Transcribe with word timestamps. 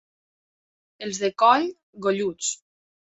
Els 1.07 1.19
de 1.23 1.29
Cóll, 1.41 1.65
golluts. 2.07 2.49